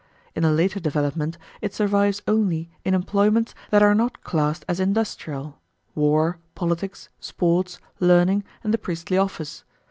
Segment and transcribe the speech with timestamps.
[0.35, 5.59] In the later development it survives only in employments that are not classed as industrial,
[5.93, 9.63] war, politics, sports, learning, and the priestly office.